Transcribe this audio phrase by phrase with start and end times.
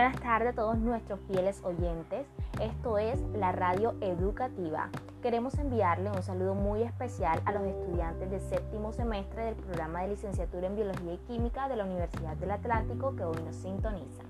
[0.00, 2.26] buenas tardes a todos nuestros fieles oyentes.
[2.58, 4.88] Esto es la radio educativa.
[5.20, 10.08] Queremos enviarle un saludo muy especial a los estudiantes de séptimo semestre del programa de
[10.08, 14.24] licenciatura en Biología y Química de la Universidad del Atlántico que hoy nos sintonizan.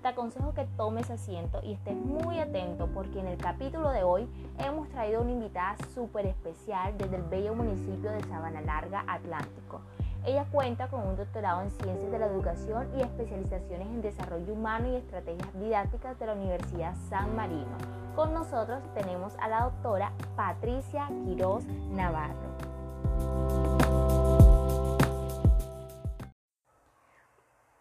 [0.00, 4.28] Te aconsejo que tomes asiento y estés muy atento porque en el capítulo de hoy
[4.58, 9.80] hemos traído una invitada súper especial desde el bello municipio de Sabana Larga, Atlántico.
[10.26, 14.88] Ella cuenta con un doctorado en Ciencias de la Educación y especializaciones en Desarrollo Humano
[14.88, 17.78] y Estrategias Didácticas de la Universidad San Marino.
[18.16, 22.56] Con nosotros tenemos a la doctora Patricia Quiroz Navarro.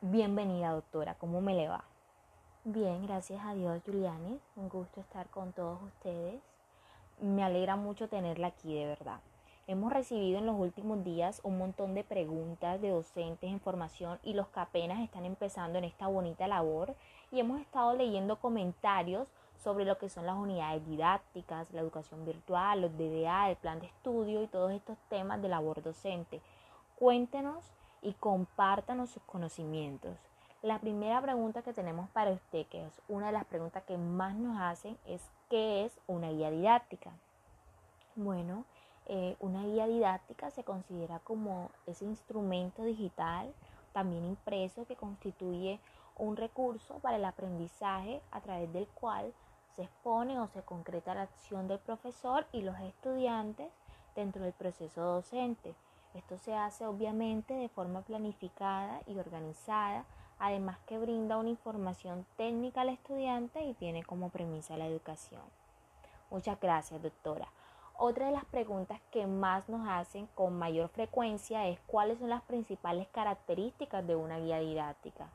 [0.02, 1.84] Bienvenida doctora, ¿cómo me le va?
[2.64, 4.40] Bien, gracias a Dios, Juliani.
[4.56, 6.40] Un gusto estar con todos ustedes.
[7.20, 9.20] Me alegra mucho tenerla aquí, de verdad.
[9.68, 14.36] Hemos recibido en los últimos días un montón de preguntas de docentes en formación y
[14.36, 16.94] los que apenas están empezando en esta bonita labor
[17.32, 19.28] y hemos estado leyendo comentarios
[19.64, 23.88] sobre lo que son las unidades didácticas, la educación virtual, los DDA, el plan de
[23.88, 26.42] estudio y todos estos temas de labor docente.
[27.00, 27.66] Cuéntenos
[28.04, 30.16] y compártanos sus conocimientos.
[30.62, 34.36] La primera pregunta que tenemos para usted, que es una de las preguntas que más
[34.36, 37.10] nos hacen, es ¿qué es una guía didáctica?
[38.16, 38.64] Bueno,
[39.08, 43.54] eh, una guía didáctica se considera como ese instrumento digital,
[43.94, 45.80] también impreso, que constituye
[46.18, 49.34] un recurso para el aprendizaje a través del cual
[49.76, 53.70] se expone o se concreta la acción del profesor y los estudiantes
[54.16, 55.76] dentro del proceso docente.
[56.14, 60.06] Esto se hace obviamente de forma planificada y organizada,
[60.40, 65.42] además que brinda una información técnica al estudiante y tiene como premisa la educación.
[66.32, 67.50] Muchas gracias, doctora.
[67.98, 72.42] Otra de las preguntas que más nos hacen con mayor frecuencia es cuáles son las
[72.44, 75.30] principales características de una guía didáctica.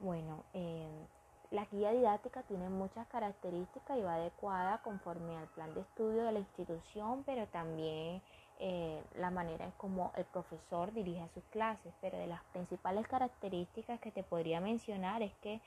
[0.00, 1.06] Bueno, eh,
[1.50, 6.32] la guía didáctica tiene muchas características y va adecuada conforme al plan de estudio de
[6.32, 8.22] la institución, pero también
[8.58, 11.92] eh, la manera en cómo el profesor dirige sus clases.
[12.00, 15.60] Pero de las principales características que te podría mencionar es que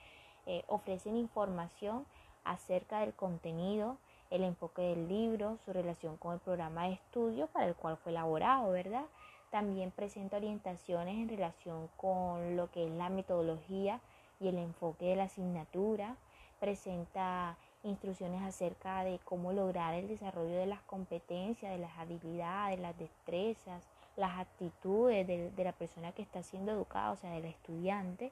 [0.47, 2.05] eh, ofrecen información
[2.43, 3.97] acerca del contenido,
[4.35, 8.11] el enfoque del libro, su relación con el programa de estudio para el cual fue
[8.11, 9.05] elaborado, ¿verdad?
[9.49, 14.01] También presenta orientaciones en relación con lo que es la metodología
[14.39, 16.17] y el enfoque de la asignatura.
[16.59, 22.97] Presenta instrucciones acerca de cómo lograr el desarrollo de las competencias, de las habilidades, las
[22.97, 23.87] destrezas,
[24.17, 28.31] las actitudes de, de la persona que está siendo educada, o sea, del estudiante.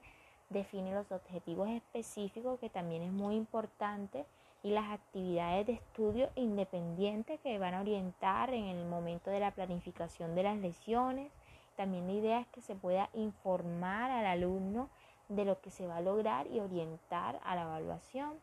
[0.50, 4.26] Define los objetivos específicos, que también es muy importante
[4.64, 9.50] y las actividades de estudio independientes que van a orientar en el momento de la
[9.50, 11.30] planificación de las lesiones.
[11.76, 14.88] También la idea es que se pueda informar al alumno
[15.28, 18.40] de lo que se va a lograr y orientar a la evaluación.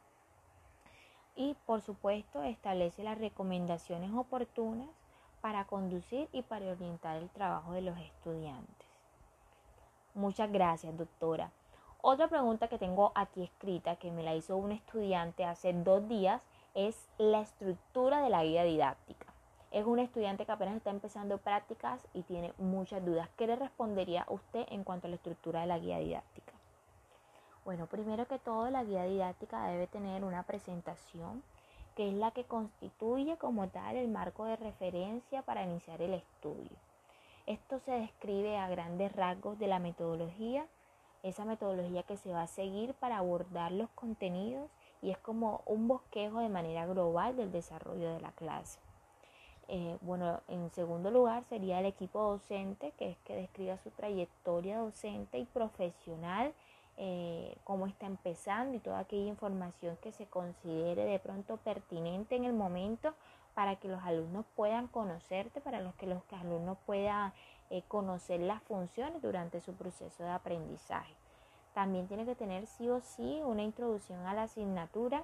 [1.36, 4.90] Y por supuesto establece las recomendaciones oportunas
[5.42, 8.88] para conducir y para orientar el trabajo de los estudiantes.
[10.14, 11.52] Muchas gracias, doctora.
[12.04, 16.42] Otra pregunta que tengo aquí escrita, que me la hizo un estudiante hace dos días,
[16.74, 19.28] es la estructura de la guía didáctica.
[19.70, 23.30] Es un estudiante que apenas está empezando prácticas y tiene muchas dudas.
[23.38, 26.54] ¿Qué le respondería usted en cuanto a la estructura de la guía didáctica?
[27.66, 31.44] Bueno, primero que todo, la guía didáctica debe tener una presentación
[31.96, 36.78] que es la que constituye como tal el marco de referencia para iniciar el estudio.
[37.46, 40.66] Esto se describe a grandes rasgos de la metodología
[41.24, 44.70] esa metodología que se va a seguir para abordar los contenidos
[45.02, 48.80] y es como un bosquejo de manera global del desarrollo de la clase.
[49.68, 54.80] Eh, bueno, en segundo lugar sería el equipo docente, que es que describa su trayectoria
[54.80, 56.54] docente y profesional,
[56.98, 62.44] eh, cómo está empezando y toda aquella información que se considere de pronto pertinente en
[62.44, 63.14] el momento
[63.54, 67.34] para que los alumnos puedan conocerte, para los que los alumnos puedan
[67.72, 71.16] eh, conocer las funciones durante su proceso de aprendizaje.
[71.74, 75.24] También tiene que tener sí o sí una introducción a la asignatura,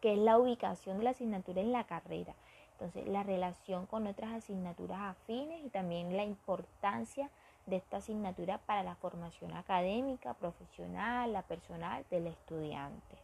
[0.00, 2.34] que es la ubicación de la asignatura en la carrera.
[2.72, 7.30] Entonces, la relación con otras asignaturas afines y también la importancia
[7.66, 13.16] de esta asignatura para la formación académica, profesional, la personal del estudiante.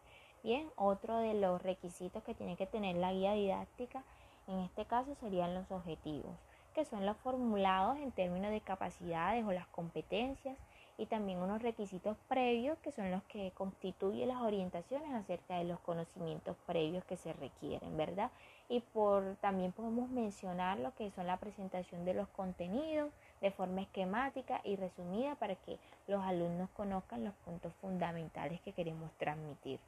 [0.45, 4.05] Bien, otro de los requisitos que tiene que tener la guía didáctica
[4.47, 6.37] en este caso serían los objetivos
[6.75, 10.57] que son los formulados en términos de capacidades o las competencias
[10.99, 15.81] y también unos requisitos previos que son los que constituyen las orientaciones acerca de los
[15.81, 18.31] conocimientos previos que se requieren, ¿verdad?
[18.71, 23.83] y por también podemos mencionar lo que son la presentación de los contenidos de forma
[23.83, 25.77] esquemática y resumida para que
[26.07, 29.81] los alumnos conozcan los puntos fundamentales que queremos transmitir.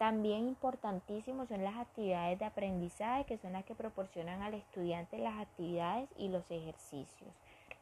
[0.00, 5.38] También importantísimos son las actividades de aprendizaje que son las que proporcionan al estudiante las
[5.38, 7.30] actividades y los ejercicios.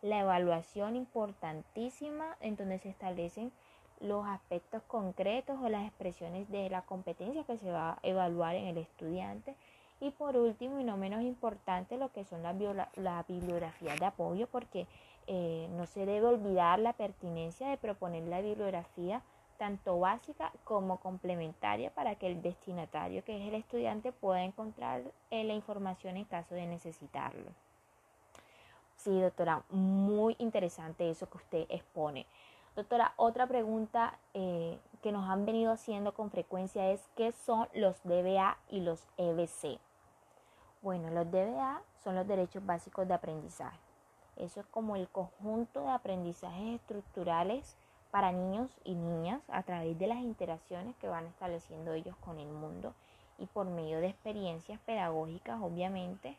[0.02, 3.52] La evaluación importantísima en donde se establecen
[4.00, 8.66] los aspectos concretos o las expresiones de la competencia que se va a evaluar en
[8.66, 9.54] el estudiante.
[10.00, 12.56] Y por último y no menos importante lo que son las
[12.96, 14.88] la bibliografías de apoyo porque
[15.28, 19.22] eh, no se debe olvidar la pertinencia de proponer la bibliografía
[19.58, 25.44] tanto básica como complementaria para que el destinatario, que es el estudiante, pueda encontrar eh,
[25.44, 27.50] la información en caso de necesitarlo.
[28.96, 32.26] Sí, doctora, muy interesante eso que usted expone.
[32.74, 38.02] Doctora, otra pregunta eh, que nos han venido haciendo con frecuencia es ¿qué son los
[38.04, 39.78] DBA y los EBC?
[40.82, 43.78] Bueno, los DBA son los derechos básicos de aprendizaje.
[44.36, 47.76] Eso es como el conjunto de aprendizajes estructurales
[48.10, 52.48] para niños y niñas a través de las interacciones que van estableciendo ellos con el
[52.48, 52.94] mundo
[53.38, 56.36] y por medio de experiencias pedagógicas, obviamente,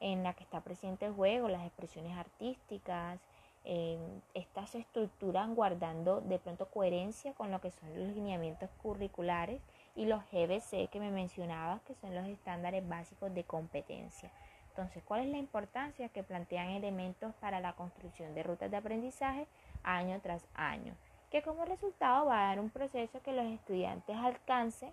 [0.00, 3.20] en la que está presente el juego, las expresiones artísticas,
[3.64, 3.98] eh,
[4.34, 9.62] estas se estructuran guardando de pronto coherencia con lo que son los lineamientos curriculares
[9.94, 14.32] y los GBC que me mencionaba, que son los estándares básicos de competencia.
[14.70, 19.46] Entonces, ¿cuál es la importancia que plantean elementos para la construcción de rutas de aprendizaje
[19.84, 20.94] año tras año?
[21.32, 24.92] Que como resultado va a dar un proceso que los estudiantes alcancen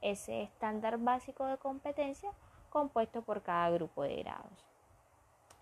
[0.00, 2.30] ese estándar básico de competencia
[2.70, 4.64] compuesto por cada grupo de grados.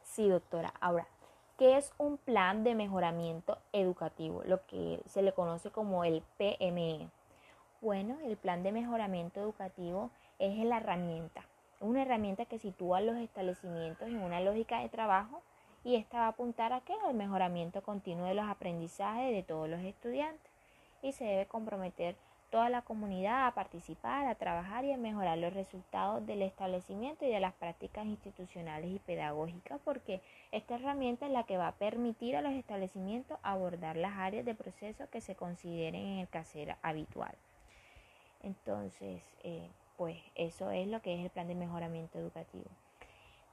[0.04, 0.72] Sí, doctora.
[0.80, 1.08] Ahora,
[1.58, 4.44] ¿Qué es un plan de mejoramiento educativo?
[4.44, 7.08] Lo que se le conoce como el PME.
[7.80, 11.42] Bueno, el plan de mejoramiento educativo es la herramienta.
[11.80, 15.42] Una herramienta que sitúa los establecimientos en una lógica de trabajo
[15.84, 16.94] y esta va a apuntar a qué?
[17.06, 20.50] Al mejoramiento continuo de los aprendizajes de todos los estudiantes
[21.02, 22.16] y se debe comprometer
[22.50, 27.28] toda la comunidad a participar, a trabajar y a mejorar los resultados del establecimiento y
[27.28, 32.36] de las prácticas institucionales y pedagógicas, porque esta herramienta es la que va a permitir
[32.36, 37.34] a los establecimientos abordar las áreas de proceso que se consideren en el casero habitual.
[38.42, 42.70] Entonces, eh, pues eso es lo que es el plan de mejoramiento educativo.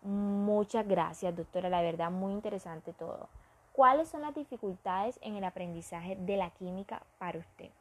[0.06, 1.68] Muchas gracias, doctora.
[1.68, 3.28] La verdad, muy interesante todo.
[3.74, 7.72] ¿Cuáles son las dificultades en el aprendizaje de la química para usted?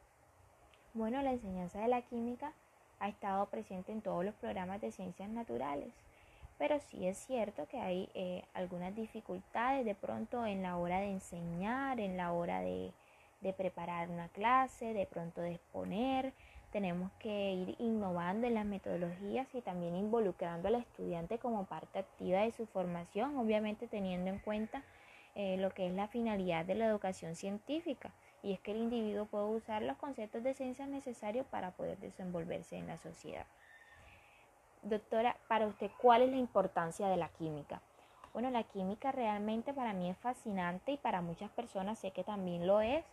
[0.95, 2.51] Bueno, la enseñanza de la química
[2.99, 5.93] ha estado presente en todos los programas de ciencias naturales,
[6.57, 11.11] pero sí es cierto que hay eh, algunas dificultades de pronto en la hora de
[11.11, 12.91] enseñar, en la hora de,
[13.41, 16.33] de preparar una clase, de pronto de exponer.
[16.75, 22.41] Tenemos que ir innovando en las metodologías y también involucrando al estudiante como parte activa
[22.41, 24.83] de su formación, obviamente teniendo en cuenta
[25.35, 28.11] eh, lo que es la finalidad de la educación científica
[28.43, 32.75] y es que el individuo puede usar los conceptos de ciencia necesarios para poder desenvolverse
[32.75, 33.45] en la sociedad.
[34.81, 37.81] Doctora, para usted, ¿cuál es la importancia de la química?
[38.33, 42.67] Bueno, la química realmente para mí es fascinante y para muchas personas sé que también
[42.67, 43.05] lo es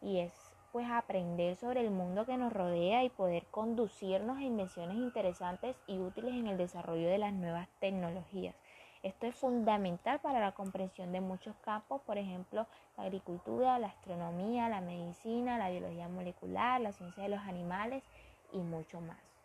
[0.00, 0.32] y es
[0.72, 5.98] pues aprender sobre el mundo que nos rodea y poder conducirnos a invenciones interesantes y
[5.98, 8.54] útiles en el desarrollo de las nuevas tecnologías.
[9.02, 12.66] Esto es fundamental para la comprensión de muchos campos, por ejemplo,
[12.98, 18.04] la agricultura, la astronomía, la medicina, la biología molecular, la ciencia de los animales
[18.52, 19.39] y mucho más.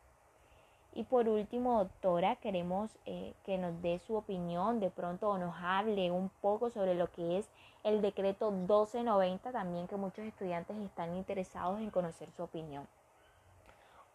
[0.95, 5.53] Y por último, doctora, queremos eh, que nos dé su opinión de pronto o nos
[5.61, 7.49] hable un poco sobre lo que es
[7.83, 12.87] el decreto 1290, también que muchos estudiantes están interesados en conocer su opinión.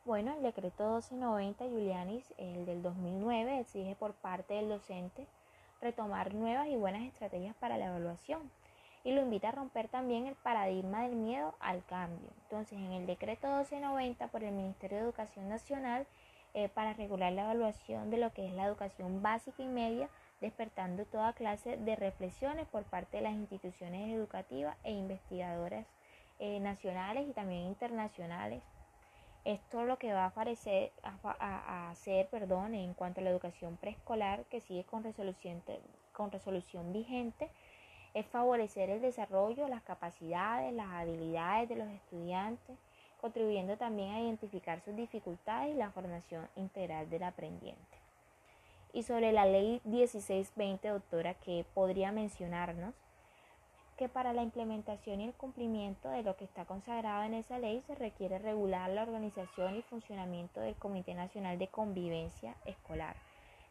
[0.06, 5.26] Bueno, el decreto 1290, Julianis, el del 2009, exige por parte del docente
[5.82, 8.50] retomar nuevas y buenas estrategias para la evaluación
[9.04, 12.28] y lo invita a romper también el paradigma del miedo al cambio.
[12.44, 16.06] Entonces, en el decreto 1290 por el Ministerio de Educación Nacional,
[16.54, 20.08] eh, para regular la evaluación de lo que es la educación básica y media,
[20.40, 25.86] despertando toda clase de reflexiones por parte de las instituciones educativas e investigadoras
[26.38, 28.62] eh, nacionales y también internacionales.
[29.44, 34.44] Esto lo que va a, aparecer, a, hacer perdón, en cuanto a la educación preescolar,
[34.46, 35.62] que sigue con resolución,
[36.12, 37.48] con resolución vigente,
[38.12, 42.76] es favorecer el desarrollo, las capacidades, las habilidades de los estudiantes,
[43.20, 47.98] contribuyendo también a identificar sus dificultades y la formación integral del aprendiente.
[48.92, 52.94] Y sobre la ley 1620, doctora, que podría mencionarnos,
[53.96, 57.82] que para la implementación y el cumplimiento de lo que está consagrado en esa ley
[57.86, 63.14] se requiere regular la organización y funcionamiento del Comité Nacional de Convivencia Escolar.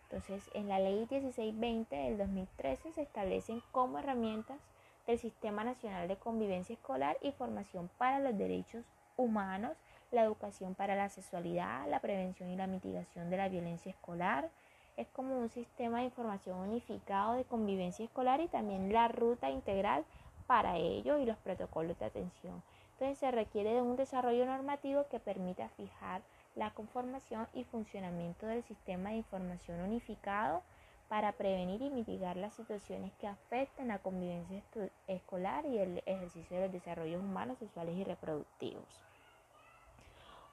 [0.04, 4.60] Entonces, en la ley 1620 del 2013 se establecen como herramientas
[5.08, 8.86] del Sistema Nacional de Convivencia Escolar y Formación para los Derechos
[9.20, 9.76] Humanos,
[10.12, 14.50] la educación para la sexualidad, la prevención y la mitigación de la violencia escolar.
[14.96, 20.06] Es como un sistema de información unificado de convivencia escolar y también la ruta integral
[20.48, 22.64] para ello y los protocolos de atención.
[22.94, 26.22] Entonces se requiere de un desarrollo normativo que permita fijar
[26.56, 30.64] la conformación y funcionamiento del sistema de información unificado
[31.10, 34.64] para prevenir y mitigar las situaciones que afecten la convivencia
[35.08, 39.09] escolar y el ejercicio de los desarrollos humanos, sexuales y reproductivos.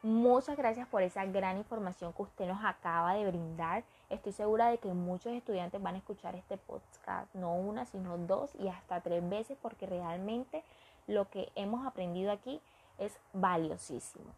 [0.07, 3.83] Muchas gracias por esa gran información que usted nos acaba de brindar.
[4.09, 8.55] Estoy segura de que muchos estudiantes van a escuchar este podcast, no una, sino dos
[8.61, 10.63] y hasta tres veces, porque realmente
[11.09, 12.61] lo que hemos aprendido aquí
[12.99, 14.31] es valiosísimo.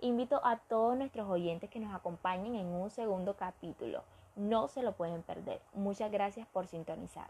[0.00, 4.04] Invito a todos nuestros oyentes que nos acompañen en un segundo capítulo.
[4.34, 5.60] No se lo pueden perder.
[5.74, 7.28] Muchas gracias por sintonizar.